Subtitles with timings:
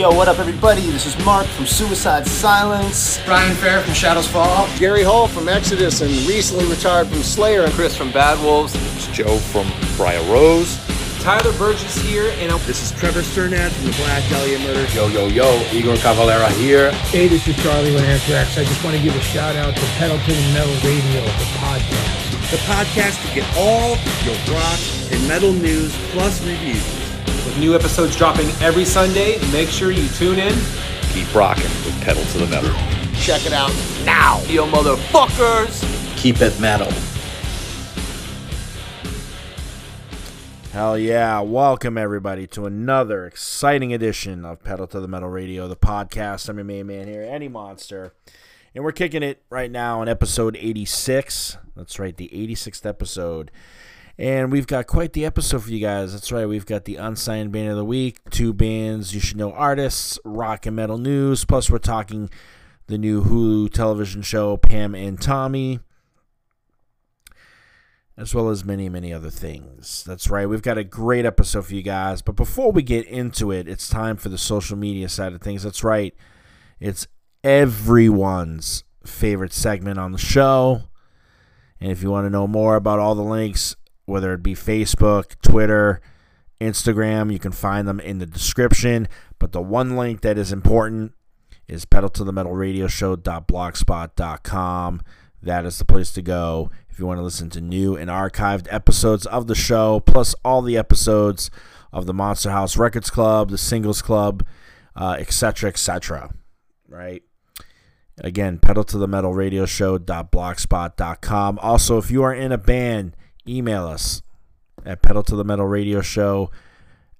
[0.00, 0.80] Yo, what up, everybody?
[0.88, 3.20] This is Mark from Suicide Silence.
[3.26, 4.66] Brian Fair from Shadows Fall.
[4.78, 7.64] Gary Holt from Exodus and recently retired from Slayer.
[7.64, 8.74] And Chris from Bad Wolves.
[8.96, 10.78] It's Joe from Briar Rose.
[11.20, 14.86] Tyler Burgess here, and this is Trevor Strnad from the Black Dahlia Murder.
[14.94, 16.92] Yo, yo, yo, Igor Cavalera here.
[17.12, 18.56] Hey, this is Charlie with Anthrax.
[18.56, 21.48] I just want to give a shout out to Pedal to the Metal Radio, the
[21.60, 22.50] podcast.
[22.50, 24.80] The podcast to get all your rock
[25.12, 26.99] and metal news plus reviews.
[27.60, 30.58] With new episodes dropping every Sunday, make sure you tune in.
[31.12, 32.72] Keep rocking with Pedal to the Metal.
[33.16, 33.70] Check it out
[34.02, 35.84] now, you motherfuckers.
[36.16, 36.90] Keep it metal.
[40.72, 41.40] Hell yeah.
[41.40, 46.48] Welcome, everybody, to another exciting edition of Pedal to the Metal Radio, the podcast.
[46.48, 48.14] I'm your main man here, Eddie Monster.
[48.74, 51.58] And we're kicking it right now in episode 86.
[51.76, 53.50] That's right, the 86th episode.
[54.20, 56.12] And we've got quite the episode for you guys.
[56.12, 59.50] That's right, we've got the unsigned band of the week, two bands you should know
[59.52, 61.46] artists, rock and metal news.
[61.46, 62.28] Plus, we're talking
[62.86, 65.80] the new Hulu television show, Pam and Tommy
[68.18, 70.04] as well as many, many other things.
[70.06, 70.46] That's right.
[70.46, 72.20] We've got a great episode for you guys.
[72.20, 75.62] But before we get into it, it's time for the social media side of things.
[75.62, 76.14] That's right.
[76.78, 77.06] It's
[77.42, 80.82] everyone's favorite segment on the show.
[81.80, 83.74] And if you want to know more about all the links,
[84.10, 86.02] whether it be Facebook, Twitter,
[86.60, 89.08] Instagram, you can find them in the description.
[89.38, 91.14] But the one link that is important
[91.66, 95.02] is pedal to the metal radio show.blogspot.com.
[95.42, 98.66] That is the place to go if you want to listen to new and archived
[98.70, 101.50] episodes of the show, plus all the episodes
[101.92, 104.44] of the Monster House Records Club, the Singles Club,
[104.96, 106.24] etc., uh, etc.
[106.24, 106.30] Et
[106.88, 107.22] right?
[108.22, 111.58] Again, pedal to the metal radio show.blogspot.com.
[111.62, 114.22] Also, if you are in a band, email us
[114.84, 116.50] at pedal to the metal radio show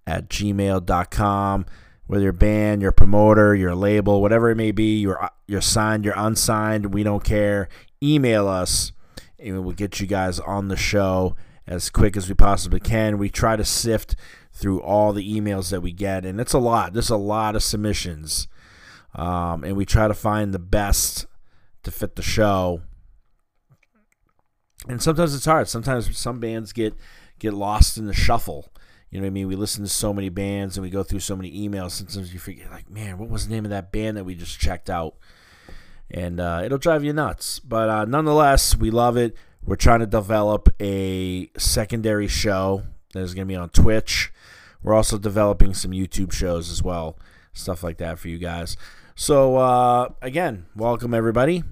[0.07, 1.67] at gmail.com.
[2.07, 6.15] Whether your band, your promoter, your label, whatever it may be, you're, you're signed, you're
[6.17, 7.69] unsigned, we don't care.
[8.03, 8.93] Email us
[9.39, 11.37] and we'll get you guys on the show
[11.67, 13.19] as quick as we possibly can.
[13.19, 14.17] We try to sift
[14.53, 16.93] through all the emails that we get, and it's a lot.
[16.93, 18.49] There's a lot of submissions,
[19.15, 21.27] um, and we try to find the best
[21.85, 22.83] to fit the show.
[24.89, 25.69] And sometimes it's hard.
[25.69, 26.95] Sometimes some bands get
[27.39, 28.69] get lost in the shuffle.
[29.11, 29.49] You know what I mean?
[29.49, 31.93] We listen to so many bands and we go through so many emails.
[31.93, 34.61] Sometimes you forget, like, man, what was the name of that band that we just
[34.61, 35.17] checked out?
[36.11, 37.61] and uh, it'll drive you nuts.
[37.61, 39.37] But uh, nonetheless, we love it.
[39.65, 44.33] We're trying to develop a secondary show that is going to be on Twitch.
[44.83, 47.19] We're also developing some YouTube shows as well,
[47.53, 48.77] stuff like that for you guys.
[49.15, 51.63] So, uh, again, welcome everybody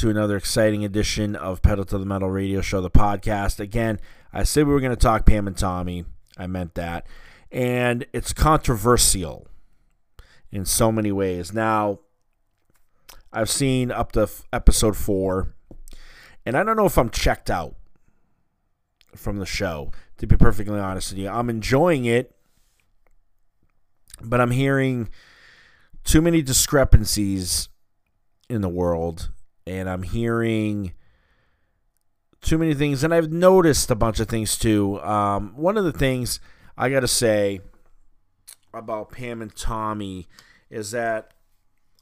[0.00, 3.60] to another exciting edition of Pedal to the Metal Radio Show, the podcast.
[3.60, 4.00] Again,
[4.32, 6.06] I said we were going to talk Pam and Tommy.
[6.38, 7.06] I meant that.
[7.52, 9.46] And it's controversial
[10.50, 11.52] in so many ways.
[11.52, 11.98] Now,
[13.30, 15.52] I've seen up to f- episode four,
[16.46, 17.74] and I don't know if I'm checked out
[19.14, 19.92] from the show.
[20.16, 22.34] To be perfectly honest with you, I'm enjoying it,
[24.22, 25.10] but I'm hearing
[26.04, 27.68] too many discrepancies
[28.48, 29.28] in the world,
[29.66, 30.92] and I'm hearing
[32.40, 35.00] too many things, and I've noticed a bunch of things too.
[35.02, 36.40] Um, one of the things
[36.76, 37.60] I got to say
[38.72, 40.26] about Pam and Tommy
[40.70, 41.32] is that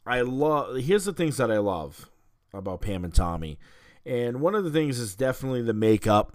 [0.06, 0.76] I love.
[0.76, 2.08] Here's the things that I love
[2.52, 3.58] about Pam and Tommy,
[4.06, 6.34] and one of the things is definitely the makeup.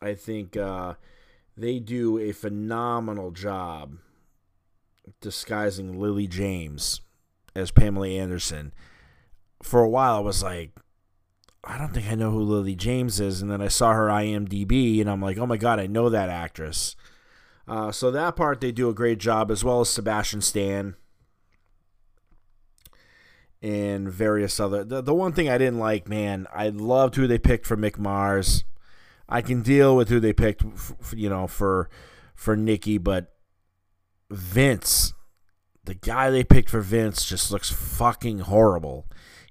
[0.00, 0.94] I think uh,
[1.56, 3.98] they do a phenomenal job
[5.20, 7.00] disguising Lily James
[7.54, 8.72] as Pamela Anderson.
[9.62, 10.72] For a while, I was like,
[11.64, 15.00] I don't think I know who Lily James is, and then I saw her IMDb,
[15.00, 16.96] and I'm like, oh my god, I know that actress.
[17.66, 20.94] Uh, so that part they do a great job, as well as Sebastian Stan
[23.60, 24.84] and various other.
[24.84, 27.98] The, the one thing I didn't like, man, I loved who they picked for Mick
[27.98, 28.64] Mars.
[29.28, 30.64] I can deal with who they picked,
[31.14, 31.90] you know, for
[32.34, 33.34] for Nikki, but
[34.30, 35.12] Vince,
[35.84, 39.06] the guy they picked for Vince, just looks fucking horrible.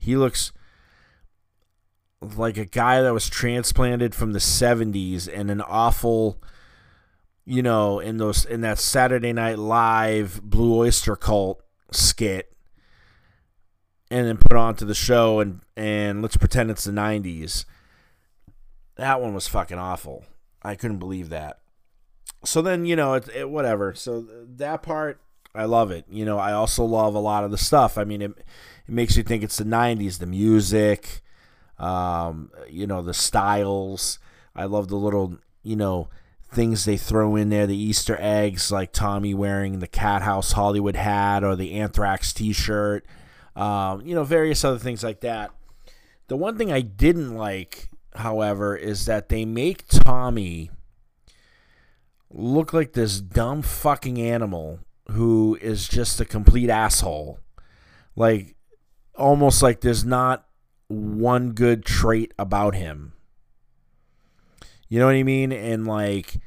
[0.07, 0.53] He looks
[2.21, 6.41] like a guy that was transplanted from the 70s and an awful
[7.45, 11.61] you know in those in that Saturday Night Live Blue Oyster Cult
[11.91, 12.55] skit
[14.09, 17.65] and then put onto the show and and let's pretend it's the 90s.
[18.95, 20.23] That one was fucking awful.
[20.63, 21.59] I couldn't believe that.
[22.45, 23.93] So then, you know, it, it whatever.
[23.93, 25.19] So that part
[25.53, 26.05] I love it.
[26.09, 27.97] You know, I also love a lot of the stuff.
[27.97, 28.31] I mean, it
[28.87, 31.21] it makes you think it's the 90s, the music,
[31.77, 34.19] um, you know, the styles.
[34.55, 36.09] I love the little, you know,
[36.51, 40.95] things they throw in there, the Easter eggs, like Tommy wearing the Cat House Hollywood
[40.95, 43.05] hat or the Anthrax t shirt,
[43.55, 45.51] um, you know, various other things like that.
[46.27, 50.71] The one thing I didn't like, however, is that they make Tommy
[52.29, 54.79] look like this dumb fucking animal
[55.11, 57.39] who is just a complete asshole.
[58.15, 58.56] Like,
[59.17, 60.45] almost like there's not
[60.87, 63.13] one good trait about him.
[64.89, 65.51] You know what I mean?
[65.51, 66.39] And like,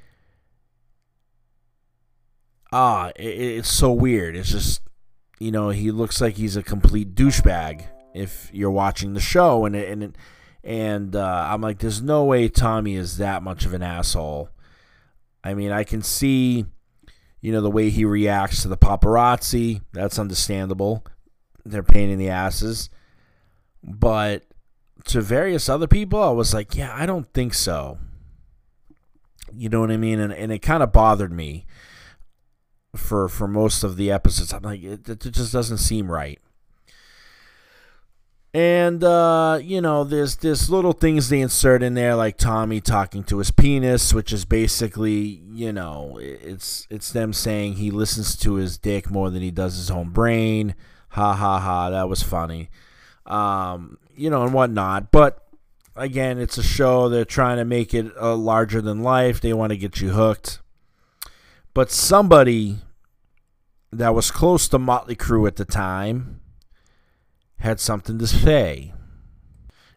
[2.73, 4.37] ah, it, it's so weird.
[4.37, 4.81] It's just,
[5.39, 9.77] you know, he looks like he's a complete douchebag if you're watching the show, and
[9.77, 10.17] and
[10.65, 14.51] and uh, I'm like, there's no way Tommy is that much of an asshole.
[15.43, 16.67] I mean, I can see,
[17.41, 19.83] you know, the way he reacts to the paparazzi.
[19.93, 21.05] That's understandable.
[21.65, 22.91] They're pain in the asses.
[23.83, 24.45] But
[25.07, 27.99] to various other people, I was like, yeah, I don't think so.
[29.55, 30.21] You know what I mean?
[30.21, 31.67] And, and it kind of bothered me
[32.95, 34.53] for for most of the episodes.
[34.53, 36.39] I'm like, it, it just doesn't seem right.
[38.53, 43.23] And uh, you know, there's there's little things they insert in there, like Tommy talking
[43.25, 48.55] to his penis, which is basically, you know, it's it's them saying he listens to
[48.55, 50.75] his dick more than he does his own brain.
[51.11, 51.91] Ha ha ha!
[51.91, 52.71] That was funny,
[53.27, 55.11] um, you know, and whatnot.
[55.11, 55.45] But
[55.97, 57.09] again, it's a show.
[57.09, 59.41] They're trying to make it uh, larger than life.
[59.41, 60.61] They want to get you hooked.
[61.75, 62.79] But somebody
[63.93, 66.41] that was close to Motley Crue at the time
[67.59, 68.93] had something to say.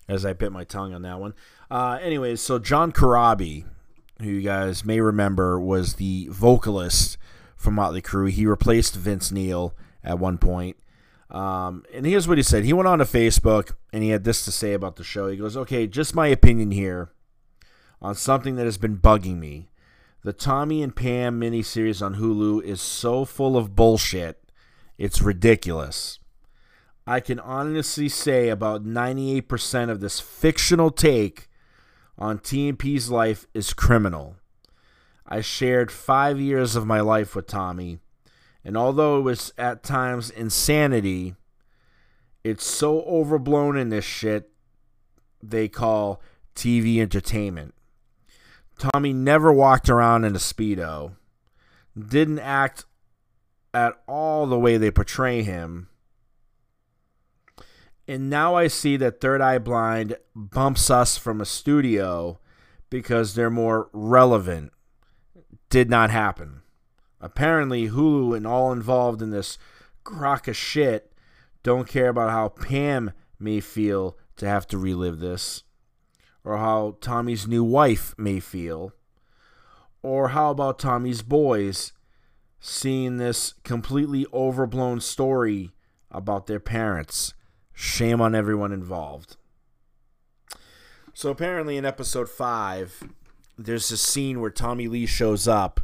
[0.08, 1.34] As I bit my tongue on that one.
[1.72, 3.66] Uh, anyways, so John Corabi,
[4.20, 7.18] who you guys may remember was the vocalist
[7.56, 9.74] from Motley Crue, he replaced Vince Neil
[10.04, 10.76] at one point.
[11.34, 12.64] Um, and here's what he said.
[12.64, 15.28] He went on to Facebook and he had this to say about the show.
[15.28, 17.12] He goes, Okay, just my opinion here
[18.02, 19.70] on something that has been bugging me.
[20.24, 24.42] The Tommy and Pam miniseries on Hulu is so full of bullshit,
[24.98, 26.20] it's ridiculous.
[27.06, 31.50] I can honestly say about 98% of this fictional take
[32.18, 34.38] on TMP's life is criminal.
[35.28, 38.00] I shared five years of my life with Tommy,
[38.64, 41.36] and although it was at times insanity,
[42.44, 44.50] it's so overblown in this shit
[45.42, 46.22] they call
[46.56, 47.74] TV entertainment.
[48.78, 51.16] Tommy never walked around in a Speedo,
[51.98, 52.86] didn't act
[53.74, 55.90] at all the way they portray him
[58.08, 62.40] and now I see that Third Eye Blind bumps us from a studio
[62.90, 64.74] because they're more relevant.
[65.70, 66.63] Did not happen.
[67.24, 69.58] Apparently, Hulu and all involved in this
[70.04, 71.14] crock of shit
[71.64, 75.64] don't care about how Pam may feel to have to relive this,
[76.44, 78.92] or how Tommy's new wife may feel,
[80.02, 81.94] or how about Tommy's boys
[82.60, 85.72] seeing this completely overblown story
[86.12, 87.34] about their parents
[87.74, 89.36] Shame on everyone involved.
[91.14, 93.04] So apparently, in episode five,
[93.58, 95.82] there's a scene where Tommy Lee shows up,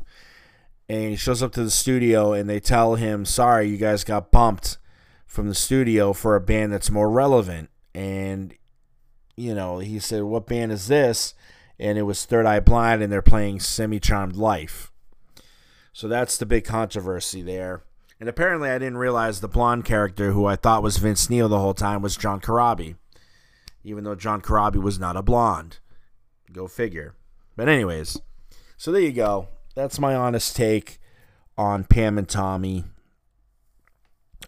[0.89, 4.31] and he shows up to the studio, and they tell him, "Sorry, you guys got
[4.31, 4.77] bumped
[5.27, 8.55] from the studio for a band that's more relevant." And
[9.37, 11.35] you know, he said, "What band is this?"
[11.79, 14.91] And it was Third Eye Blind, and they're playing Semi Charmed Life.
[15.93, 17.83] So that's the big controversy there.
[18.19, 21.59] And apparently, I didn't realize the blonde character, who I thought was Vince Neil the
[21.59, 22.95] whole time, was John Corabi,
[23.83, 25.79] even though John Corabi was not a blonde.
[26.51, 27.15] Go figure.
[27.55, 28.19] But, anyways,
[28.75, 29.47] so there you go.
[29.75, 30.99] That's my honest take
[31.57, 32.85] on Pam and Tommy.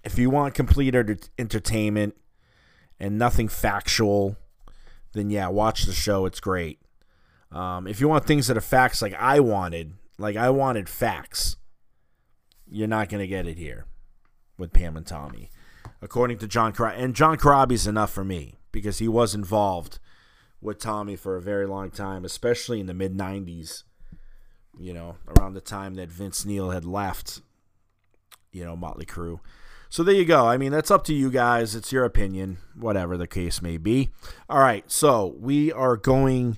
[0.04, 2.16] If you want complete entertainment
[3.00, 4.38] and nothing factual,
[5.13, 6.25] then yeah, watch the show.
[6.25, 6.80] It's great.
[7.51, 11.58] Um, if you want things that are facts, like I wanted, like I wanted facts
[12.72, 13.86] you're not to get it here
[14.58, 15.50] with Pam and Tommy,
[16.01, 16.98] according to John Corabi.
[16.98, 20.00] And John Corabi's enough for me because he was involved
[20.62, 23.84] with Tommy for a very long time, especially in the mid 90s,
[24.80, 27.42] you know, around the time that Vince Neil had left,
[28.51, 29.40] you know, Motley Crue.
[29.90, 30.48] So there you go.
[30.48, 31.75] I mean, that's up to you guys.
[31.75, 34.10] It's your opinion, whatever the case may be.
[34.50, 36.58] All right, so we are going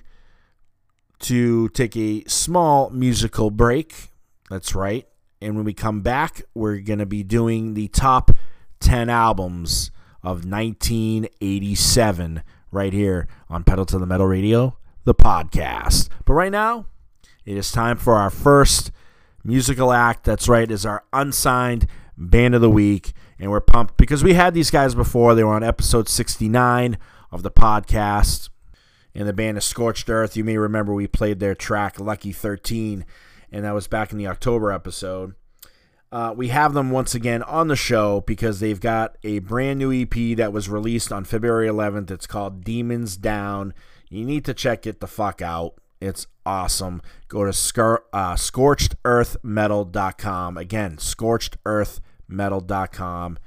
[1.20, 4.10] to take a small musical break.
[4.50, 5.08] That's right.
[5.40, 8.30] And when we come back, we're going to be doing the top
[8.80, 9.90] 10 albums
[10.22, 16.08] of 1987 right here on Pedal to the Metal Radio, the podcast.
[16.24, 16.86] But right now,
[17.44, 18.90] it is time for our first
[19.42, 20.24] musical act.
[20.24, 21.86] That's right, is our unsigned
[22.16, 23.12] band of the week.
[23.38, 25.34] And we're pumped because we had these guys before.
[25.34, 26.96] They were on episode 69
[27.32, 28.48] of the podcast.
[29.14, 30.36] and the band is Scorched Earth.
[30.36, 33.04] You may remember we played their track Lucky 13,
[33.52, 35.34] and that was back in the October episode.
[36.10, 39.92] Uh, we have them once again on the show because they've got a brand new
[39.92, 42.10] EP that was released on February 11th.
[42.10, 43.74] It's called Demons Down.
[44.08, 45.74] You need to check it the fuck out.
[46.00, 47.00] It's awesome.
[47.28, 50.58] Go to scar- uh, scorchedearthmetal.com.
[50.58, 53.38] Again, scorchedearthmetal.com.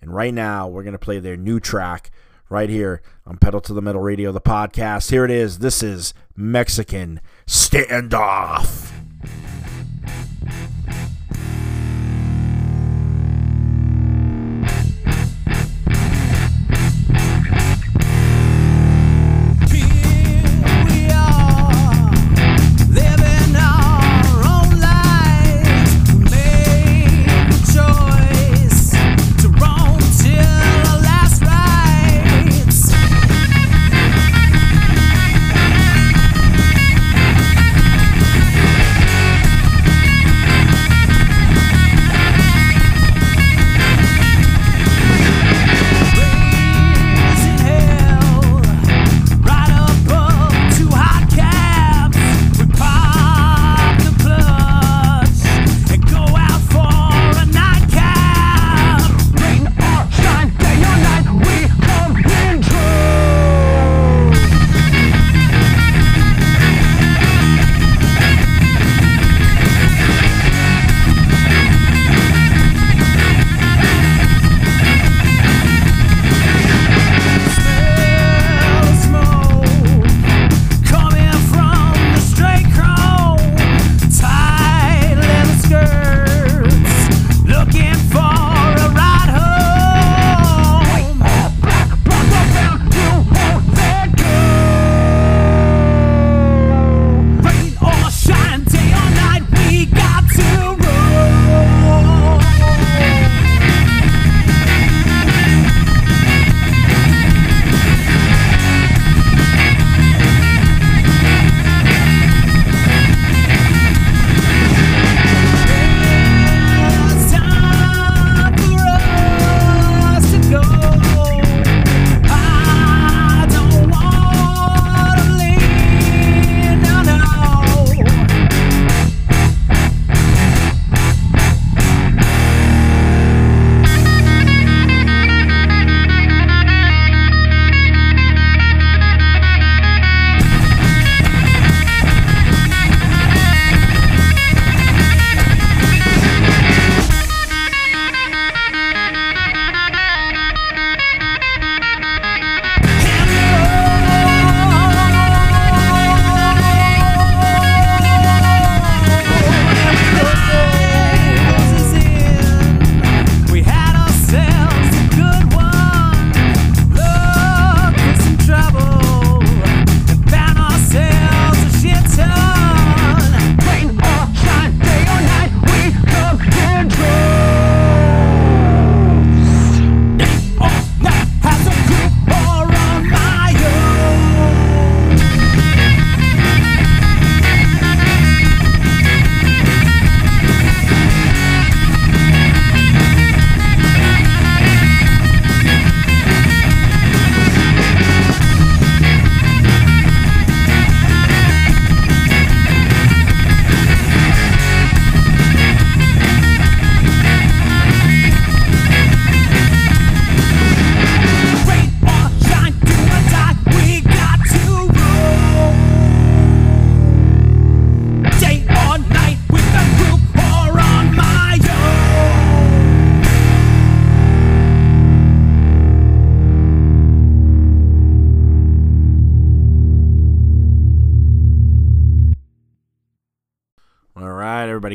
[0.00, 2.10] And right now, we're going to play their new track
[2.48, 5.10] right here on Pedal to the Metal Radio, the podcast.
[5.10, 5.58] Here it is.
[5.58, 8.99] This is Mexican Standoff.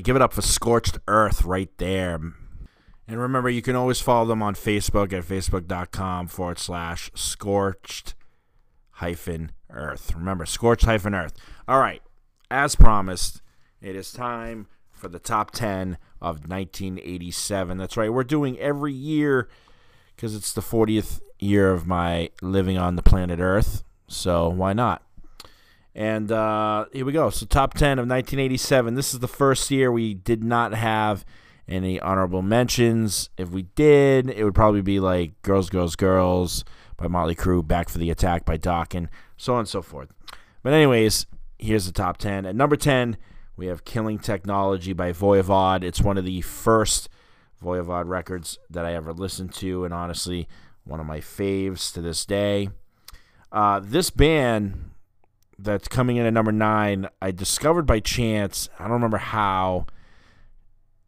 [0.05, 2.13] Give it up for Scorched Earth right there.
[3.07, 8.13] And remember, you can always follow them on Facebook at facebook.com forward slash scorched
[8.91, 10.13] hyphen earth.
[10.13, 11.33] Remember, scorched hyphen earth.
[11.67, 12.03] All right,
[12.51, 13.41] as promised,
[13.81, 17.75] it is time for the top 10 of 1987.
[17.79, 19.49] That's right, we're doing every year
[20.15, 23.83] because it's the 40th year of my living on the planet Earth.
[24.07, 25.01] So why not?
[25.95, 27.29] And uh, here we go.
[27.29, 28.95] So, top 10 of 1987.
[28.95, 31.25] This is the first year we did not have
[31.69, 33.29] any honorable mentions.
[33.37, 36.65] If we did, it would probably be like Girls, Girls, Girls,
[36.97, 40.09] by Motley Crue, Back for the Attack by Dokken, so on and so forth.
[40.63, 42.45] But anyways, here's the top 10.
[42.45, 43.15] At number 10,
[43.55, 45.83] we have Killing Technology by Voivod.
[45.83, 47.07] It's one of the first
[47.63, 50.47] Voivod records that I ever listened to, and honestly,
[50.83, 52.69] one of my faves to this day.
[53.51, 54.91] Uh, this band
[55.57, 58.69] that's coming in at number nine, I discovered by chance.
[58.79, 59.85] I don't remember how.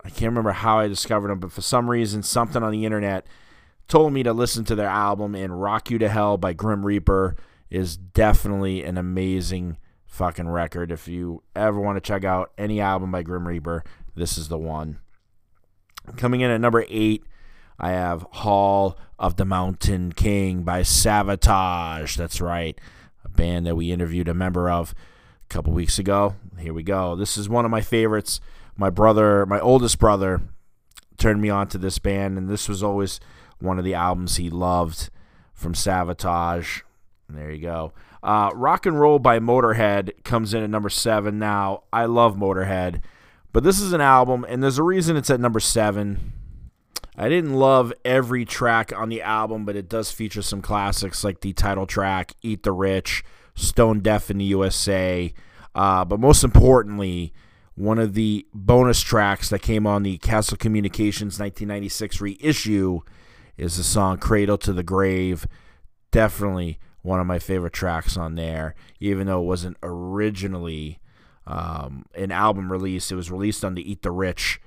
[0.04, 3.27] I can't remember how I discovered them, but for some reason, something on the internet
[3.88, 5.36] told me to listen to their album.
[5.36, 7.36] And "Rock You to Hell" by Grim Reaper
[7.70, 10.92] is definitely an amazing fucking record.
[10.92, 13.84] If you ever want to check out any album by Grim Reaper,
[14.16, 15.00] this is the one.
[16.16, 17.24] Coming in at number eight,
[17.77, 22.16] I have Hall of the Mountain King by Savatage.
[22.16, 22.80] That's right,
[23.38, 24.94] band that we interviewed a member of
[25.46, 26.36] a couple weeks ago.
[26.60, 27.15] Here we go.
[27.15, 28.41] This is one of my favorites.
[28.75, 30.41] My brother, my oldest brother,
[31.17, 33.22] turned me on to this band, and this was always
[33.60, 35.10] one of the albums he loved
[35.53, 36.82] from Savatage.
[37.29, 37.94] There you go.
[38.22, 41.39] Uh, Rock and Roll by Motorhead comes in at number seven.
[41.39, 43.01] Now, I love Motorhead,
[43.53, 46.34] but this is an album, and there's a reason it's at number seven.
[47.18, 51.42] I didn't love every track on the album, but it does feature some classics like
[51.42, 53.24] the title track, Eat the Rich,
[53.56, 55.34] Stone Deaf in the USA.
[55.74, 57.34] Uh, but most importantly,
[57.74, 63.02] one of the bonus tracks that came on the Castle Communications 1996 reissue
[63.58, 65.48] is the song Cradle to the Grave.
[66.12, 71.00] Definitely one of my favorite tracks on there, even though it wasn't originally
[71.48, 73.12] um, an album release.
[73.12, 74.62] It was released on the Eat the Rich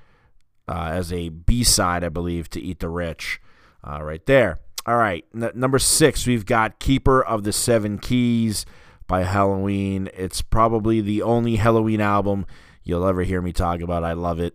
[0.70, 3.40] uh, as a B side, I believe, to Eat the Rich,
[3.82, 4.58] uh, right there.
[4.86, 8.64] All right, N- number six, we've got Keeper of the Seven Keys
[9.08, 10.08] by Helloween.
[10.14, 12.46] It's probably the only Helloween album
[12.84, 14.04] you'll ever hear me talk about.
[14.04, 14.54] I love it.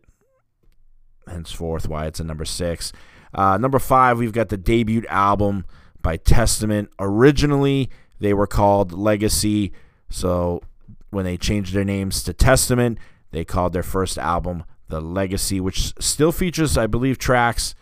[1.28, 2.94] Henceforth, why it's a number six.
[3.34, 5.66] Uh, number five, we've got the debut album
[6.02, 6.90] by Testament.
[6.98, 7.90] Originally,
[8.22, 9.74] they were called Legacy,
[10.10, 10.62] so
[11.10, 13.00] when they changed their names to Testament,
[13.32, 17.76] they called their first album The Legacy, which still features, I believe, tracks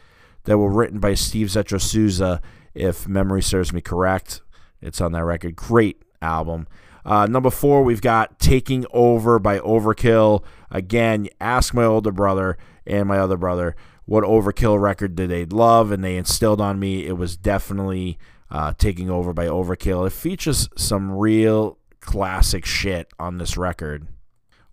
[0.45, 2.41] that were written by Steve Zetro Souza,
[2.73, 4.41] if memory serves me correct.
[4.81, 5.55] It's on that record.
[5.55, 6.67] Great album.
[7.05, 10.43] Uh, number four, we've got Taking Over by Overkill.
[10.71, 15.91] Again, ask my older brother and my other brother what Overkill record did they love,
[15.91, 18.17] and they instilled on me it was definitely
[18.51, 20.05] uh, Taking Over by Overkill.
[20.05, 24.07] It features some real classic shit on this record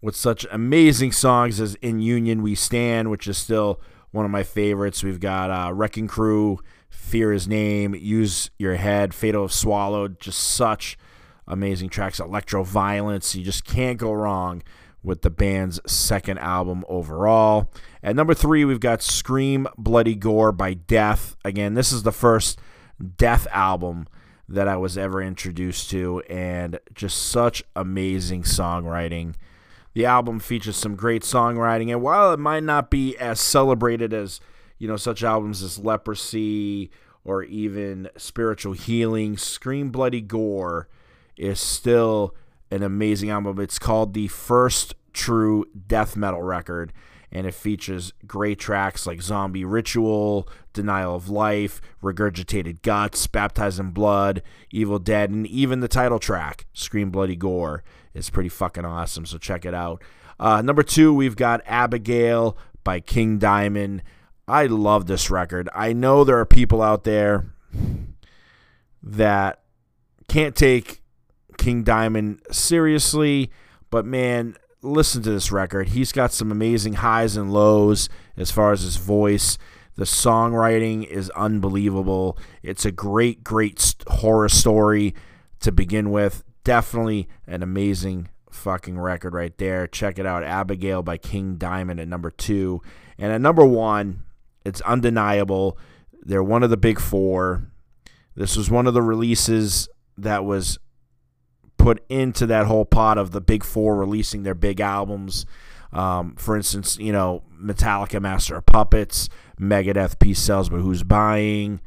[0.02, 4.42] with such amazing songs as In Union We Stand, which is still one of my
[4.42, 5.04] favorites.
[5.04, 6.58] We've got uh, Wrecking Crew,
[6.88, 10.98] Fear His Name, Use Your Head, Fatal of Swallowed, just such
[11.46, 12.20] amazing tracks.
[12.20, 14.62] Electro Violence, you just can't go wrong
[15.02, 17.70] with the band's second album overall.
[18.02, 21.36] At number three, we've got Scream Bloody Gore by Death.
[21.44, 22.58] Again, this is the first
[23.16, 24.06] Death album
[24.48, 29.34] that I was ever introduced to, and just such amazing songwriting.
[29.92, 34.40] The album features some great songwriting, and while it might not be as celebrated as
[34.79, 36.90] you know such albums as Leprosy
[37.24, 40.88] or even Spiritual Healing, Scream Bloody Gore
[41.37, 42.35] is still
[42.70, 43.59] an amazing album.
[43.61, 46.92] It's called the first true death metal record,
[47.33, 53.90] and it features great tracks like Zombie Ritual, Denial of Life, Regurgitated Guts, Baptized in
[53.90, 57.83] Blood, Evil Dead, and even the title track, Scream Bloody Gore,
[58.14, 59.27] is pretty fucking awesome.
[59.27, 60.03] So check it out.
[60.38, 64.03] Uh, number two, we've got Abigail by King Diamond.
[64.49, 65.68] I love this record.
[65.75, 67.53] I know there are people out there
[69.03, 69.62] that
[70.29, 71.03] can't take
[71.59, 73.51] King Diamond seriously,
[73.90, 75.90] but man, listen to this record.
[75.90, 79.59] He's got some amazing highs and lows as far as his voice.
[79.96, 82.38] The songwriting is unbelievable.
[82.62, 85.14] It's a great, great horror story
[85.61, 86.42] to begin with.
[86.64, 89.87] Definitely an amazing fucking record right there.
[89.87, 90.44] Check it out.
[90.44, 92.83] Abigail by King Diamond at number two.
[93.18, 94.25] And at number one,
[94.64, 95.79] it's undeniable.
[96.23, 97.70] They're one of the big four.
[98.35, 100.79] This was one of the releases that was
[101.79, 105.46] put into that whole pot of the big four releasing their big albums.
[105.92, 111.81] Um, for instance, you know, Metallica, Master of Puppets, Megadeth, Peace Sells, but Who's Buying,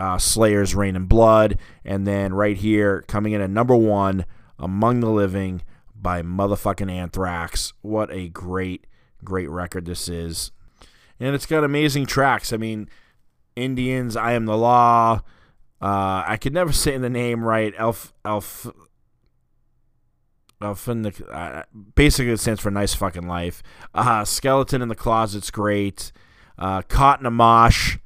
[0.00, 4.24] uh, Slayer's Reign in Blood, and then right here, coming in at number one,
[4.58, 5.62] Among the Living
[5.94, 7.74] by motherfucking Anthrax.
[7.82, 8.86] What a great,
[9.22, 10.52] great record this is.
[11.20, 12.50] And it's got amazing tracks.
[12.52, 12.88] I mean,
[13.54, 15.20] Indians, I Am the Law,
[15.82, 17.74] uh, I could never say the name right.
[17.76, 18.66] Elf, elf,
[20.62, 20.84] elf.
[20.86, 21.62] The, uh,
[21.94, 23.62] basically, it stands for nice fucking life.
[23.94, 26.12] Uh, Skeleton in the Closet's great.
[26.58, 27.98] Uh, Caught in a Mosh.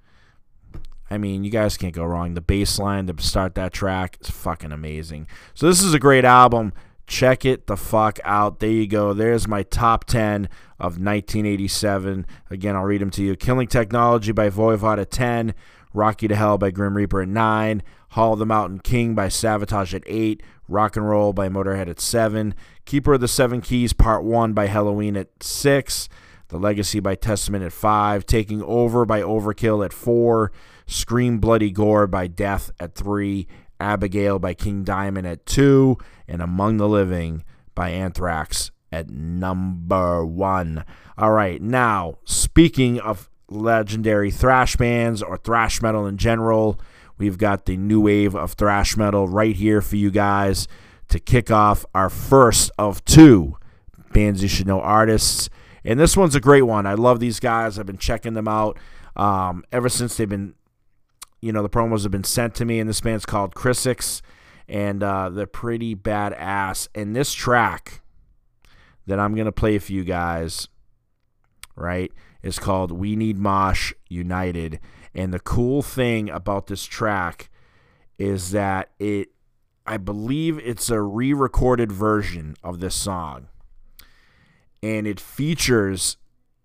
[1.14, 2.34] I mean, you guys can't go wrong.
[2.34, 5.28] The bass line to start that track is fucking amazing.
[5.54, 6.72] So this is a great album.
[7.06, 8.58] Check it the fuck out.
[8.58, 9.12] There you go.
[9.12, 10.48] There's my top 10
[10.80, 12.26] of 1987.
[12.50, 13.36] Again, I'll read them to you.
[13.36, 15.54] Killing Technology by Voivod at 10.
[15.92, 17.82] Rock You to Hell by Grim Reaper at 9.
[18.10, 20.42] Hall of the Mountain King by Savatage at 8.
[20.66, 22.56] Rock and Roll by Motorhead at 7.
[22.86, 26.08] Keeper of the Seven Keys Part 1 by Helloween at 6.
[26.48, 28.26] The Legacy by Testament at 5.
[28.26, 30.50] Taking Over by Overkill at 4.
[30.86, 33.46] Scream Bloody Gore by Death at 3.
[33.80, 35.96] Abigail by King Diamond at 2.
[36.28, 37.44] And Among the Living
[37.74, 40.84] by Anthrax at number 1.
[41.18, 46.78] All right, now, speaking of legendary thrash bands or thrash metal in general,
[47.18, 50.68] we've got the new wave of thrash metal right here for you guys
[51.08, 53.56] to kick off our first of two
[54.12, 55.50] bands you should know artists.
[55.84, 56.86] And this one's a great one.
[56.86, 57.78] I love these guys.
[57.78, 58.78] I've been checking them out
[59.16, 60.54] um, ever since they've been,
[61.44, 62.80] you know, the promos have been sent to me.
[62.80, 64.22] And this band's called Crisix,
[64.66, 66.88] and uh, they're pretty badass.
[66.94, 68.00] And this track
[69.06, 70.68] that I'm going to play for you guys,
[71.76, 72.10] right,
[72.42, 74.80] is called We Need Mosh United.
[75.14, 77.50] And the cool thing about this track
[78.18, 79.28] is that it,
[79.84, 83.48] I believe it's a re recorded version of this song
[84.82, 86.16] and it features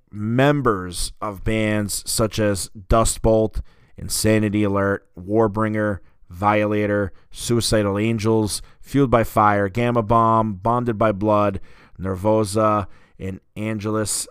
[0.10, 3.62] members of bands such as Dustbolt,
[4.00, 11.60] Insanity Alert, Warbringer, Violator, Suicidal Angels, Fueled by Fire, Gama Bomb, Bonded by Blood,
[12.00, 14.28] Nervosa, and Angelus,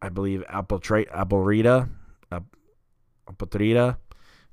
[0.00, 1.88] I believe, Appletrita,
[3.28, 3.96] Appletrita,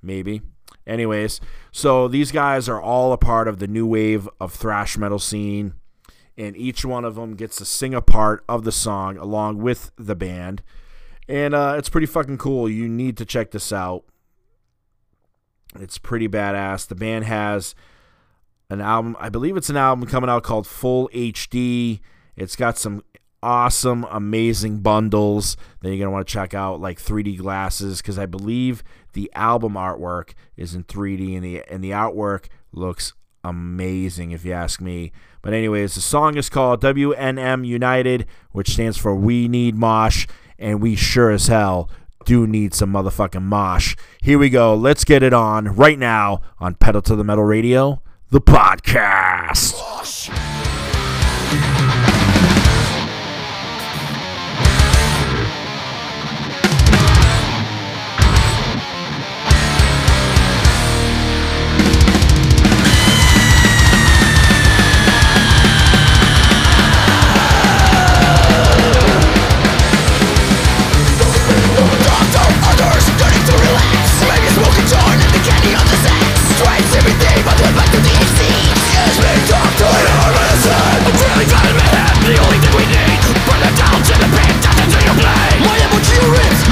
[0.02, 0.42] maybe.
[0.86, 1.40] Anyways,
[1.72, 5.74] so these guys are all a part of the new wave of thrash metal scene
[6.38, 9.92] and each one of them gets to sing a part of the song along with
[9.98, 10.62] the band.
[11.28, 12.70] And uh, it's pretty fucking cool.
[12.70, 14.04] You need to check this out.
[15.80, 16.88] It's pretty badass.
[16.88, 17.76] The band has
[18.70, 22.00] an album, I believe it's an album coming out called Full HD.
[22.36, 23.04] It's got some
[23.44, 28.18] awesome, amazing bundles that you're going to want to check out, like 3D glasses, because
[28.18, 28.84] I believe
[29.14, 34.52] the album artwork is in 3D, and the, and the artwork looks amazing, if you
[34.52, 35.12] ask me.
[35.44, 40.26] But, anyways, the song is called WNM United, which stands for We Need Mosh,
[40.58, 41.90] and we sure as hell
[42.26, 43.96] do need some motherfucking mosh.
[44.22, 44.74] Here we go.
[44.74, 49.76] Let's get it on right now on Pedal to the Metal Radio, the podcast.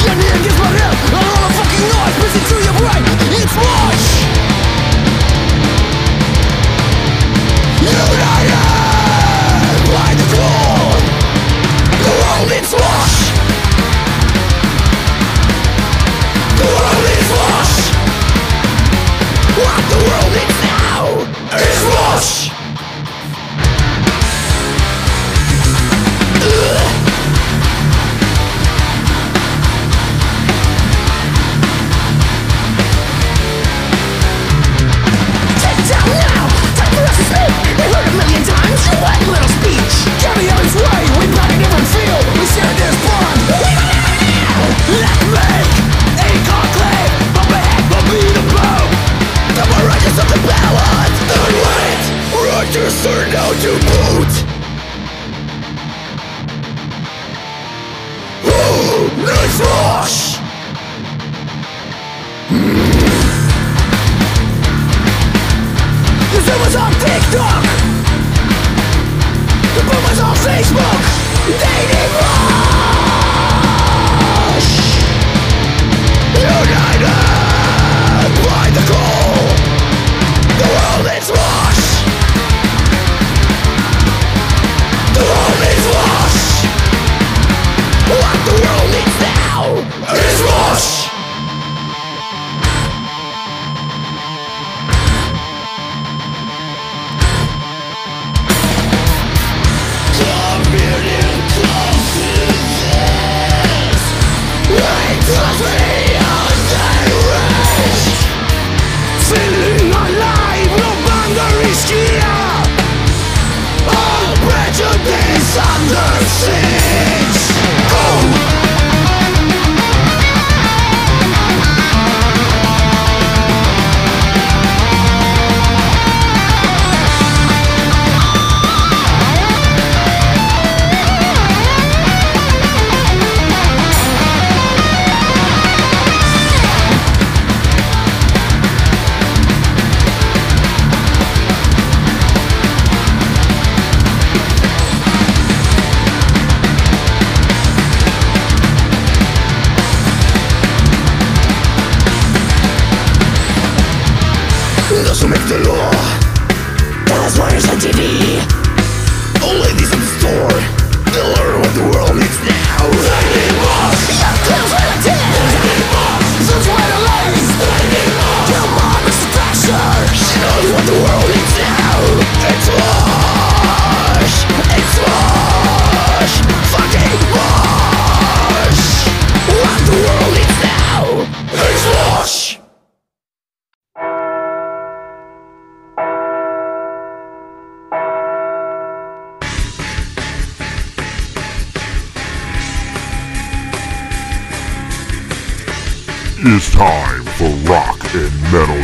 [0.04, 1.33] Trust me on the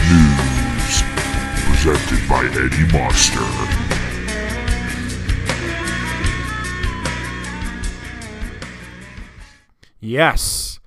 [0.10, 1.04] News,
[1.65, 3.45] presented by Eddie Monster.
[10.00, 10.80] Yes,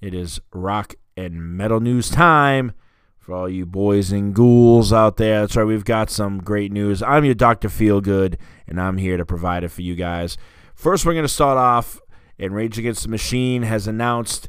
[0.00, 2.72] it is rock and metal news time
[3.18, 5.42] for all you boys and ghouls out there.
[5.42, 7.02] That's right, we've got some great news.
[7.02, 7.68] I'm your Dr.
[7.68, 10.38] Feelgood, and I'm here to provide it for you guys.
[10.74, 12.00] First, we're going to start off,
[12.38, 14.48] and Rage Against the Machine has announced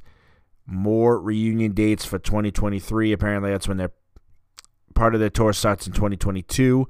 [0.65, 3.11] more reunion dates for 2023.
[3.11, 3.91] Apparently, that's when their
[4.93, 6.87] part of the tour starts in 2022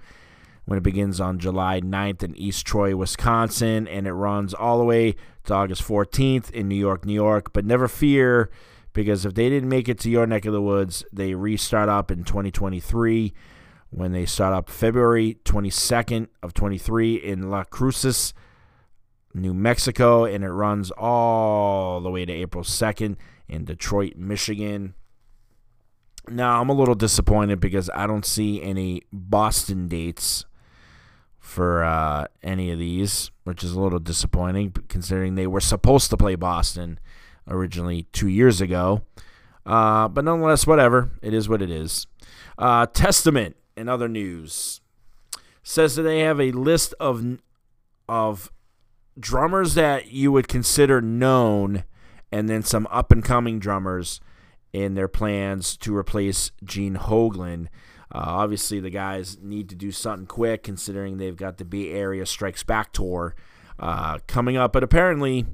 [0.65, 4.85] when it begins on July 9th in East Troy, Wisconsin, and it runs all the
[4.85, 7.51] way to August 14th in New York, New York.
[7.51, 8.49] But never fear,
[8.93, 12.11] because if they didn't make it to your neck of the woods, they restart up
[12.11, 13.33] in 2023
[13.89, 18.33] when they start up February 22nd of 23 in La Cruces,
[19.33, 24.95] New Mexico, and it runs all the way to April 2nd in Detroit, Michigan.
[26.29, 30.45] Now, I'm a little disappointed because I don't see any Boston dates
[31.37, 36.17] for uh, any of these, which is a little disappointing considering they were supposed to
[36.17, 36.99] play Boston
[37.47, 39.01] originally two years ago.
[39.65, 41.11] Uh, but nonetheless, whatever.
[41.21, 42.07] It is what it is.
[42.57, 44.81] Uh, Testament, in other news,
[45.61, 47.39] says that they have a list of
[48.07, 48.51] of
[49.19, 51.83] drummers that you would consider known,
[52.31, 54.19] and then some up and coming drummers
[54.73, 57.67] in their plans to replace Gene Hoglan.
[58.11, 62.25] Uh, obviously, the guys need to do something quick, considering they've got the Bay Area
[62.25, 63.35] Strikes Back tour
[63.79, 64.73] uh, coming up.
[64.73, 65.45] But apparently,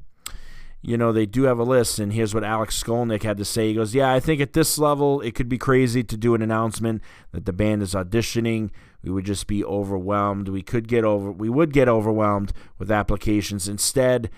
[0.82, 3.70] you know, they do have a list, and here's what Alex Skolnick had to say.
[3.70, 6.42] He goes, Yeah, I think at this level, it could be crazy to do an
[6.42, 7.02] announcement
[7.32, 8.72] that the band is auditioning.
[9.04, 10.50] We would just be overwhelmed.
[10.50, 13.68] We could get over we would get overwhelmed with applications.
[13.68, 14.30] Instead,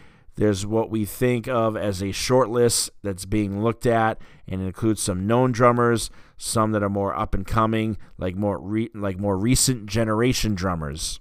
[0.41, 4.99] there's what we think of as a short list that's being looked at, and includes
[4.99, 9.38] some known drummers, some that are more up and coming, like more re- like more
[9.38, 11.19] recent generation drummers.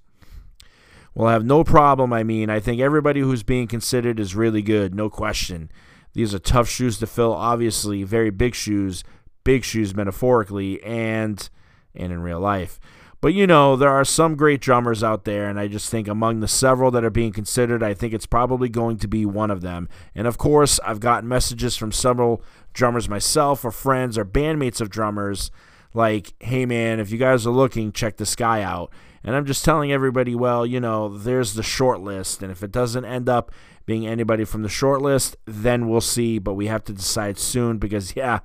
[1.14, 2.14] We'll have no problem.
[2.14, 5.70] I mean, I think everybody who's being considered is really good, no question.
[6.14, 9.04] These are tough shoes to fill, obviously, very big shoes,
[9.44, 11.46] big shoes metaphorically and
[11.94, 12.80] and in real life.
[13.20, 16.40] But you know, there are some great drummers out there, and I just think among
[16.40, 19.61] the several that are being considered, I think it's probably going to be one of
[19.61, 19.90] them.
[20.14, 24.88] And of course, I've gotten messages from several drummers myself, or friends, or bandmates of
[24.88, 25.50] drummers,
[25.92, 28.90] like, hey man, if you guys are looking, check this guy out.
[29.22, 32.72] And I'm just telling everybody, well, you know, there's the short list, and if it
[32.72, 33.52] doesn't end up
[33.85, 36.38] being anybody from the short list, then we'll see.
[36.38, 38.38] But we have to decide soon because, yeah,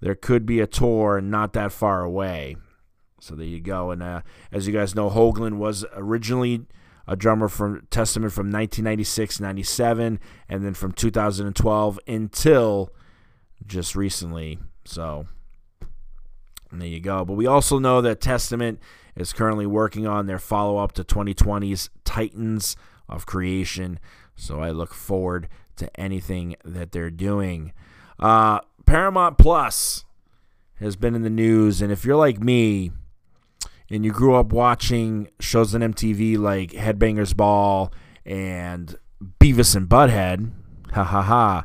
[0.00, 2.56] there could be a tour not that far away.
[3.24, 3.90] So there you go.
[3.90, 4.20] And uh,
[4.52, 6.66] as you guys know, Hoglan was originally
[7.06, 12.92] a drummer from Testament from 1996 97, and then from 2012 until
[13.66, 14.58] just recently.
[14.84, 15.26] So
[16.70, 17.24] there you go.
[17.24, 18.78] But we also know that Testament
[19.16, 22.76] is currently working on their follow up to 2020's Titans
[23.08, 23.98] of Creation.
[24.36, 27.72] So I look forward to anything that they're doing.
[28.18, 30.04] Uh, Paramount Plus
[30.76, 32.90] has been in the news, and if you're like me,
[33.90, 37.92] and you grew up watching shows on MTV like Headbangers Ball
[38.24, 38.96] and
[39.40, 40.50] Beavis and Butthead,
[40.92, 41.64] ha ha ha,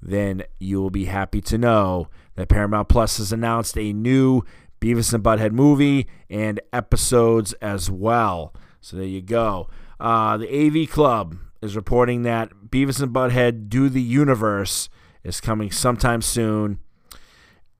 [0.00, 4.42] then you will be happy to know that Paramount Plus has announced a new
[4.80, 8.54] Beavis and Butthead movie and episodes as well.
[8.80, 9.68] So there you go.
[9.98, 14.88] Uh, the AV Club is reporting that Beavis and Butthead Do the Universe
[15.24, 16.78] is coming sometime soon.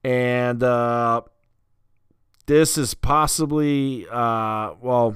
[0.03, 1.21] And uh,
[2.49, 5.15] this is possibly, uh, well,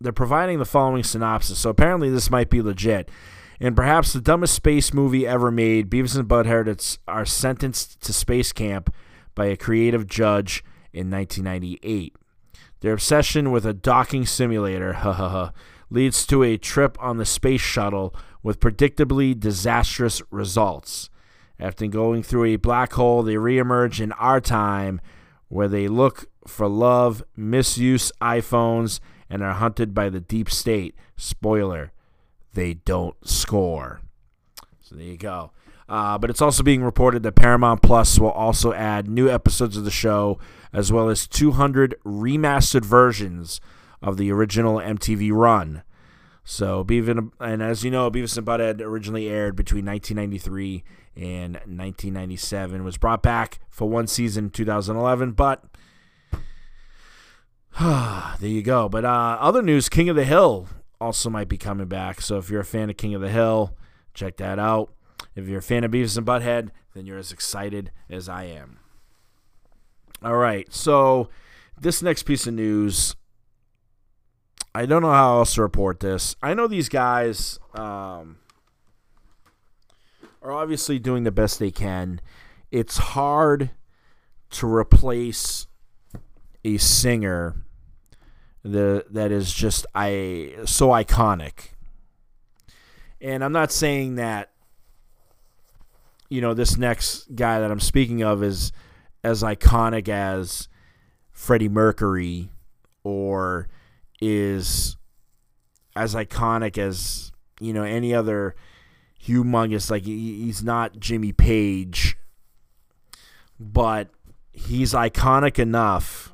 [0.00, 1.60] they're providing the following synopsis.
[1.60, 3.08] So apparently, this might be legit.
[3.60, 8.52] In perhaps the dumbest space movie ever made, Beavis and Butthead are sentenced to space
[8.52, 8.92] camp
[9.36, 12.16] by a creative judge in 1998.
[12.80, 15.52] Their obsession with a docking simulator
[15.88, 18.12] leads to a trip on the space shuttle
[18.42, 21.10] with predictably disastrous results.
[21.60, 25.00] After going through a black hole, they reemerge in our time
[25.52, 30.94] where they look for love, misuse iPhones, and are hunted by the deep state.
[31.14, 31.92] Spoiler,
[32.54, 34.00] they don't score.
[34.80, 35.50] So there you go.
[35.90, 39.84] Uh, but it's also being reported that Paramount Plus will also add new episodes of
[39.84, 40.38] the show,
[40.72, 43.60] as well as 200 remastered versions
[44.00, 45.82] of the original MTV run.
[46.44, 50.82] So Beavis and as you know, Beavis and Butthead originally aired between 1993
[51.16, 52.84] and 1997.
[52.84, 55.64] Was brought back for one season in 2011, but
[57.80, 58.88] there you go.
[58.88, 60.68] But uh, other news: King of the Hill
[61.00, 62.20] also might be coming back.
[62.20, 63.76] So if you're a fan of King of the Hill,
[64.14, 64.92] check that out.
[65.34, 68.78] If you're a fan of Beavis and Butthead, then you're as excited as I am.
[70.22, 71.30] All right, so
[71.80, 73.16] this next piece of news,
[74.74, 76.36] I don't know how else to report this.
[76.42, 78.38] I know these guys um,
[80.42, 82.20] are obviously doing the best they can.
[82.70, 83.70] It's hard
[84.50, 85.66] to replace
[86.64, 87.56] a singer
[88.64, 91.70] the that is just I so iconic.
[93.20, 94.50] And I'm not saying that
[96.28, 98.72] you know this next guy that I'm speaking of is
[99.24, 100.68] as iconic as
[101.30, 102.50] Freddie Mercury
[103.04, 103.68] or
[104.20, 104.96] is
[105.96, 108.54] as iconic as you know any other
[109.26, 112.16] humongous like he's not Jimmy Page
[113.58, 114.08] but
[114.52, 116.32] he's iconic enough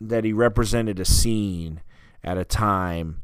[0.00, 1.80] that he represented a scene
[2.24, 3.22] at a time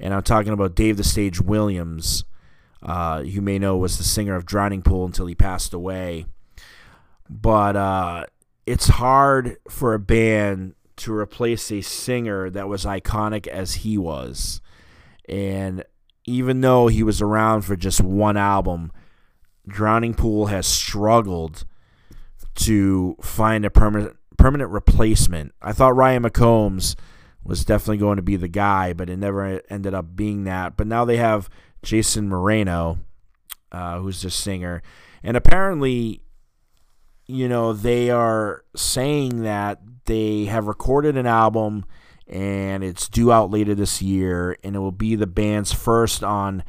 [0.00, 2.24] and I'm talking about Dave the Stage Williams
[2.82, 6.26] uh, you may know was the singer of Drowning Pool until he passed away
[7.28, 8.26] but uh,
[8.66, 14.60] it's hard for a band to replace a singer that was iconic as he was.
[15.28, 15.84] And
[16.28, 18.92] even though he was around for just one album,
[19.66, 21.64] Drowning Pool has struggled
[22.56, 25.52] to find a permanent permanent replacement.
[25.60, 26.94] I thought Ryan McCombs
[27.42, 30.76] was definitely going to be the guy, but it never ended up being that.
[30.76, 31.48] But now they have
[31.82, 32.98] Jason Moreno,
[33.72, 34.82] uh, who's the singer,
[35.22, 36.22] and apparently
[37.28, 41.84] you know, they are saying that they have recorded an album
[42.28, 46.62] and it's due out later this year, and it will be the band's first on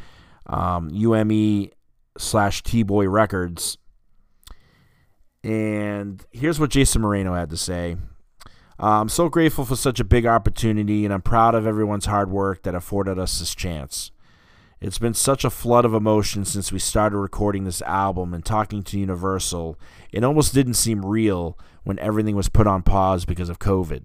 [0.45, 1.69] um, UME
[2.17, 3.77] slash T Boy Records.
[5.43, 7.97] And here's what Jason Moreno had to say.
[8.81, 12.29] Uh, I'm so grateful for such a big opportunity, and I'm proud of everyone's hard
[12.31, 14.11] work that afforded us this chance.
[14.81, 18.81] It's been such a flood of emotion since we started recording this album and talking
[18.83, 19.77] to Universal.
[20.13, 24.03] It almost didn't seem real when everything was put on pause because of COVID.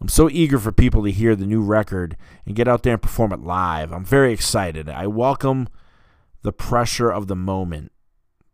[0.00, 3.02] I'm so eager for people to hear the new record and get out there and
[3.02, 3.92] perform it live.
[3.92, 4.88] I'm very excited.
[4.88, 5.68] I welcome
[6.42, 7.92] the pressure of the moment,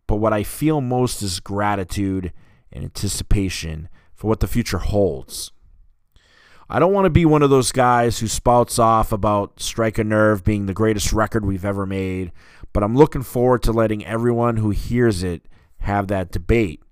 [0.06, 2.32] but what I feel most is gratitude
[2.72, 5.50] and anticipation for what the future holds.
[6.70, 10.04] I don't want to be one of those guys who spouts off about Strike a
[10.04, 12.32] Nerve being the greatest record we've ever made,
[12.72, 15.42] but I'm looking forward to letting everyone who hears it
[15.80, 16.82] have that debate.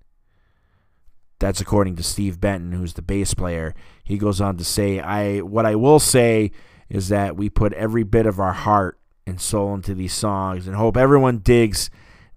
[1.41, 3.73] That's according to Steve Benton, who's the bass player.
[4.03, 6.51] He goes on to say, "I what I will say
[6.87, 10.75] is that we put every bit of our heart and soul into these songs and
[10.75, 11.89] hope everyone digs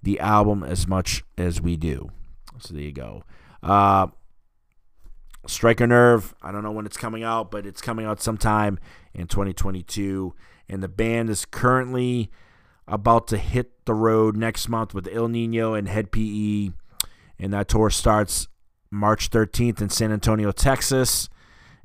[0.03, 2.13] the album as much as we do."
[2.59, 3.25] So there you go.
[3.63, 4.07] Uh,
[5.81, 6.35] Nerve.
[6.41, 8.79] I don't know when it's coming out, but it's coming out sometime
[9.13, 10.35] in 2022.
[10.67, 12.31] And the band is currently
[12.89, 16.71] about to hit the road next month with El Niño and Hed PE.
[17.39, 18.49] And that tour starts
[18.95, 21.29] March 13th in San Antonio, Texas,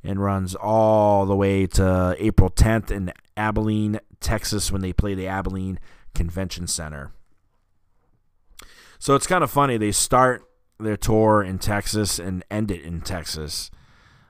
[0.04, 5.28] and runs all the way to April 10th in Abilene, Texas, when they play the
[5.28, 5.80] Abilene
[6.14, 7.12] Convention Center.
[9.00, 9.78] So it's kind of funny.
[9.78, 10.44] They start
[10.80, 13.72] their tour in Texas and end it in Texas.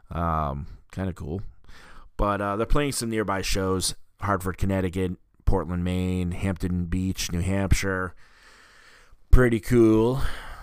[0.09, 1.41] Um, kind of cool.
[2.17, 5.13] But uh, they're playing some nearby shows Hartford, Connecticut,
[5.45, 8.13] Portland, Maine, Hampton Beach, New Hampshire.
[9.31, 10.21] Pretty cool.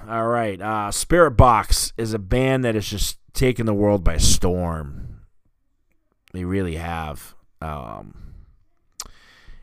[0.09, 0.61] All right.
[0.61, 5.22] Uh, Spiritbox is a band that has just taken the world by storm.
[6.32, 7.34] They really have.
[7.61, 8.34] Um,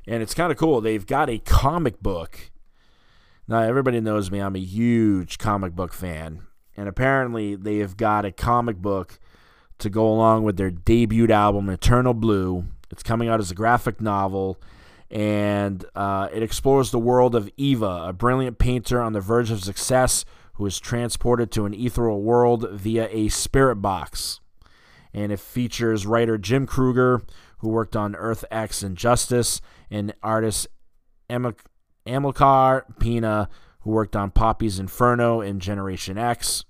[0.07, 0.81] and it's kind of cool.
[0.81, 2.51] They've got a comic book
[3.47, 4.39] now, everybody knows me.
[4.39, 6.43] I'm a huge comic book fan.
[6.77, 9.19] And apparently, they have got a comic book
[9.79, 12.65] to go along with their debut album, Eternal Blue.
[12.89, 14.61] It's coming out as a graphic novel,
[15.13, 19.63] and uh, it explores the world of Eva, a brilliant painter on the verge of
[19.63, 24.39] success who is transported to an ethereal world via a spirit box.
[25.13, 27.21] And it features writer Jim Krueger,
[27.59, 29.61] who worked on Earth X and Justice,
[29.91, 30.67] and artist
[31.29, 31.53] Emma
[32.07, 33.49] Amilcar Pinna,
[33.81, 36.65] who worked on Poppy's Inferno and Generation X.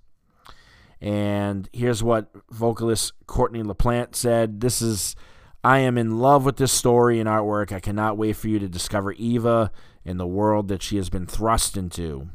[1.00, 5.16] And here's what vocalist Courtney LaPlante said This is,
[5.64, 7.72] I am in love with this story and artwork.
[7.72, 9.72] I cannot wait for you to discover Eva
[10.04, 12.28] and the world that she has been thrust into.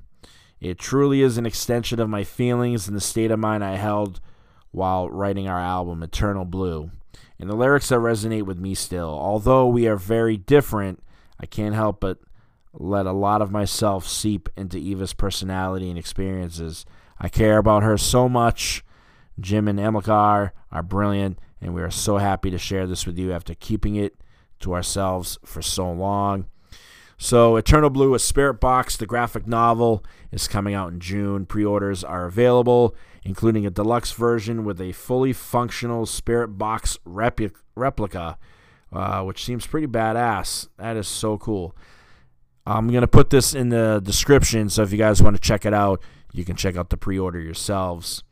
[0.61, 4.21] It truly is an extension of my feelings and the state of mind I held
[4.71, 6.91] while writing our album, Eternal Blue.
[7.39, 9.11] And the lyrics that resonate with me still.
[9.11, 11.03] Although we are very different,
[11.39, 12.19] I can't help but
[12.73, 16.87] let a lot of myself seep into Eva's personality and experiences.
[17.21, 18.85] I care about her so much.
[19.39, 23.33] Jim and Amilcar are brilliant, and we are so happy to share this with you
[23.33, 24.17] after keeping it
[24.61, 26.47] to ourselves for so long.
[27.21, 31.47] So, Eternal Blue, a Spiritbox, the graphic novel, is coming out in June.
[31.47, 32.95] Pre orders are available,
[33.25, 38.39] including a deluxe version with a fully functional Spirit Box repu- replica,
[38.93, 40.69] uh, which seems pretty badass.
[40.77, 41.75] That is so cool.
[42.65, 45.67] I'm going to put this in the description, so if you guys want to check
[45.67, 46.01] it out,
[46.33, 48.23] you can check out the pre order yourselves.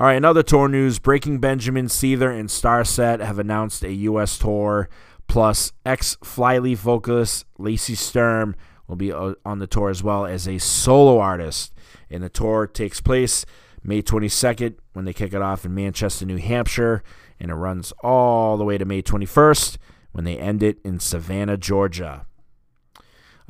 [0.00, 4.38] All right, another tour news Breaking Benjamin, Seether, and Starset have announced a U.S.
[4.38, 4.88] tour.
[5.26, 8.56] Plus, ex Flyleaf vocalist Lacey Sturm
[8.88, 11.74] will be uh, on the tour as well as a solo artist.
[12.08, 13.44] And the tour takes place
[13.84, 17.02] May 22nd when they kick it off in Manchester, New Hampshire,
[17.38, 19.76] and it runs all the way to May 21st
[20.12, 22.24] when they end it in Savannah, Georgia.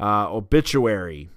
[0.00, 1.30] Uh, obituary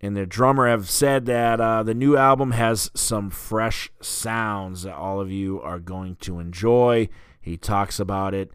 [0.00, 4.94] and their drummer have said that uh, the new album has some fresh sounds that
[4.94, 7.08] all of you are going to enjoy.
[7.40, 8.52] He talks about it,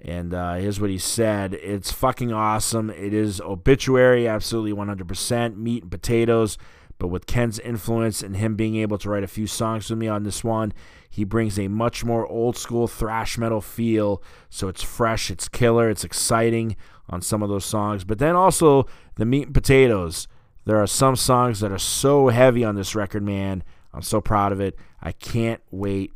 [0.00, 2.90] and uh, here's what he said: "It's fucking awesome.
[2.90, 6.58] It is obituary, absolutely 100% meat and potatoes."
[6.98, 10.06] But with Ken's influence and him being able to write a few songs with me
[10.06, 10.72] on this one,
[11.10, 14.22] he brings a much more old school thrash metal feel.
[14.48, 16.76] So it's fresh, it's killer, it's exciting
[17.08, 18.04] on some of those songs.
[18.04, 20.28] But then also the meat and potatoes.
[20.64, 23.62] There are some songs that are so heavy on this record, man.
[23.92, 24.76] I'm so proud of it.
[25.00, 26.12] I can't wait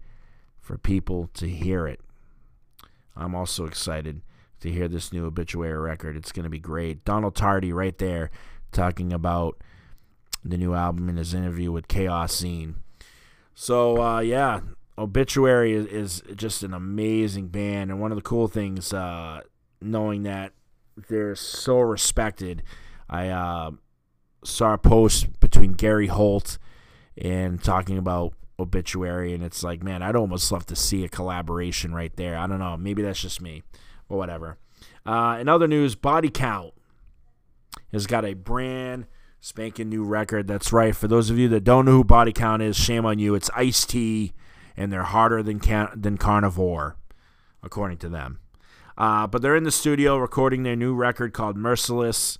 [0.60, 2.00] for people to hear it.
[3.16, 4.22] I'm also excited
[4.60, 6.16] to hear this new obituary record.
[6.16, 7.04] It's going to be great.
[7.04, 8.30] Donald Tardy right there
[8.72, 9.58] talking about
[10.44, 12.76] the new album in his interview with Chaos Scene.
[13.54, 14.60] So uh, yeah,
[14.98, 19.42] Obituary is, is, just an amazing band, and one of the cool things, uh,
[19.80, 20.52] knowing that
[21.08, 22.62] they're so respected.
[23.08, 23.72] I uh,
[24.46, 26.58] saw a post between Gary Holt
[27.16, 31.94] and talking about obituary and it's like man i'd almost love to see a collaboration
[31.94, 32.38] right there.
[32.38, 32.76] I don't know.
[32.76, 33.62] Maybe that's just me
[34.08, 34.56] or whatever.
[35.04, 36.72] Uh, in other news body count
[37.92, 39.06] has got a brand
[39.40, 40.48] spanking new record.
[40.48, 40.96] That's right.
[40.96, 43.34] For those of you that don't know who body count is shame on you.
[43.34, 44.32] It's ice t
[44.76, 46.96] and they're harder than can- than carnivore
[47.62, 48.40] according to them.
[48.98, 52.38] Uh, but they're in the studio recording their new record called merciless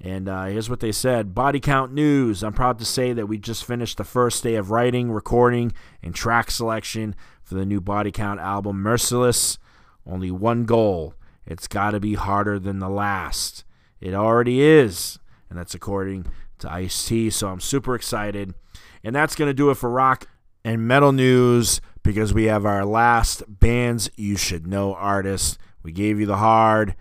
[0.00, 2.42] and uh, here's what they said Body Count News.
[2.42, 5.72] I'm proud to say that we just finished the first day of writing, recording,
[6.02, 9.58] and track selection for the new Body Count album, Merciless.
[10.06, 11.14] Only one goal
[11.46, 13.64] it's got to be harder than the last.
[14.00, 15.18] It already is.
[15.48, 16.26] And that's according
[16.60, 17.28] to Ice T.
[17.28, 18.54] So I'm super excited.
[19.02, 20.28] And that's going to do it for rock
[20.64, 25.58] and metal news because we have our last bands you should know artists.
[25.82, 26.94] We gave you the hard.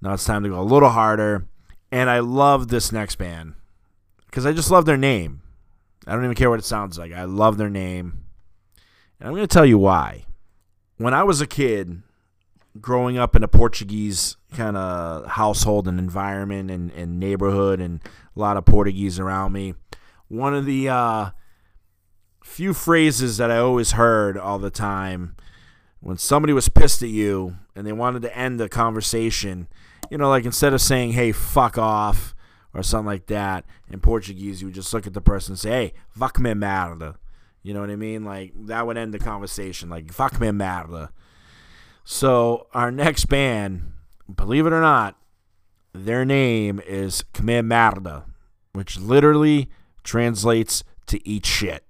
[0.00, 1.46] Now it's time to go a little harder.
[1.94, 3.54] And I love this next band
[4.26, 5.42] because I just love their name.
[6.08, 7.12] I don't even care what it sounds like.
[7.12, 8.24] I love their name.
[9.20, 10.24] And I'm going to tell you why.
[10.96, 12.02] When I was a kid,
[12.80, 18.00] growing up in a Portuguese kind of household and environment and, and, neighborhood, and
[18.34, 19.74] a lot of Portuguese around me,
[20.26, 21.30] one of the uh,
[22.42, 25.36] few phrases that I always heard all the time
[26.00, 29.68] when somebody was pissed at you and they wanted to end the conversation
[30.10, 32.34] you know, like instead of saying, hey, fuck off
[32.72, 35.70] or something like that in Portuguese, you would just look at the person and say,
[35.70, 37.16] hey, fuck me merda.
[37.62, 38.24] You know what I mean?
[38.24, 39.88] Like that would end the conversation.
[39.88, 41.10] Like, fuck me merda.
[42.04, 43.92] So our next band,
[44.34, 45.16] believe it or not,
[45.94, 48.24] their name is Come Merda,
[48.72, 49.70] which literally
[50.02, 51.84] translates to eat shit.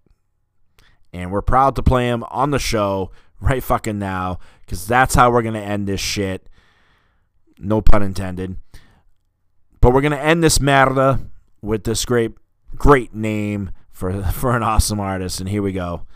[1.13, 3.11] And we're proud to play them on the show
[3.41, 6.49] right fucking now because that's how we're going to end this shit.
[7.59, 8.57] No pun intended.
[9.81, 11.27] But we're gonna end this merda
[11.63, 12.33] with this great,
[12.75, 16.07] great name for for an awesome artist, and here we go.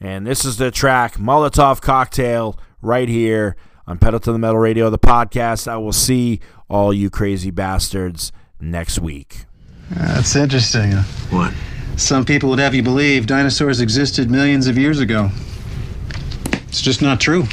[0.00, 3.56] And this is the track Molotov Cocktail right here
[3.86, 5.68] on Pedal to the Metal Radio, the podcast.
[5.68, 9.46] I will see all you crazy bastards next week.
[9.90, 10.92] That's interesting.
[11.30, 11.54] What?
[11.96, 15.30] Some people would have you believe dinosaurs existed millions of years ago.
[16.68, 17.44] It's just not true.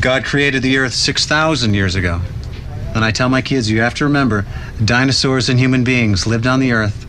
[0.00, 2.20] God created the earth 6,000 years ago.
[2.94, 4.46] And I tell my kids, you have to remember,
[4.84, 7.06] dinosaurs and human beings lived on the earth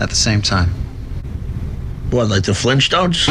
[0.00, 0.70] at the same time.
[2.10, 3.28] What, like the Flintstones?